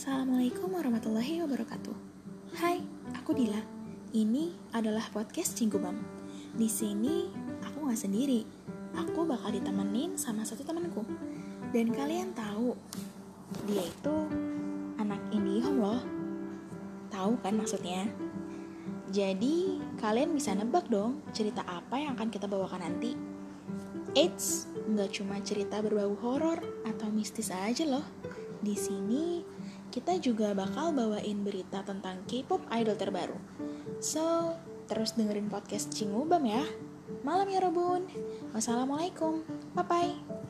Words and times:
Assalamualaikum 0.00 0.72
warahmatullahi 0.72 1.44
wabarakatuh. 1.44 1.92
Hai, 2.56 2.80
aku 3.20 3.36
Dila. 3.36 3.60
Ini 4.16 4.48
adalah 4.72 5.04
podcast 5.12 5.60
Cinggubam. 5.60 6.00
Di 6.56 6.72
sini 6.72 7.28
aku 7.60 7.84
nggak 7.84 8.00
sendiri. 8.00 8.40
Aku 8.96 9.28
bakal 9.28 9.52
ditemenin 9.52 10.16
sama 10.16 10.40
satu 10.48 10.64
temanku. 10.64 11.04
Dan 11.76 11.92
kalian 11.92 12.32
tahu, 12.32 12.72
dia 13.68 13.84
itu 13.84 14.16
anak 14.96 15.20
IndiHome 15.36 15.84
loh. 15.84 16.00
Tahu 17.12 17.36
kan 17.44 17.60
maksudnya? 17.60 18.08
Jadi, 19.12 19.84
kalian 20.00 20.32
bisa 20.32 20.56
nebak 20.56 20.88
dong 20.88 21.20
cerita 21.36 21.60
apa 21.68 22.00
yang 22.00 22.16
akan 22.16 22.32
kita 22.32 22.48
bawakan 22.48 22.88
nanti. 22.88 23.12
Eits, 24.16 24.64
nggak 24.64 25.12
cuma 25.12 25.44
cerita 25.44 25.84
berbau 25.84 26.16
horor 26.24 26.56
atau 26.88 27.12
mistis 27.12 27.52
aja 27.52 27.84
loh. 27.84 28.08
Di 28.64 28.72
sini 28.72 29.59
kita 29.90 30.16
juga 30.22 30.54
bakal 30.54 30.94
bawain 30.94 31.42
berita 31.42 31.82
tentang 31.82 32.22
K-pop 32.30 32.62
idol 32.70 32.96
terbaru. 32.96 33.38
So, 33.98 34.54
terus 34.86 35.18
dengerin 35.18 35.50
podcast 35.50 35.92
Cingubam 35.92 36.46
ya. 36.46 36.62
Malam 37.26 37.50
ya 37.50 37.60
Robun. 37.60 38.06
Wassalamualaikum. 38.54 39.42
Bye-bye. 39.74 40.49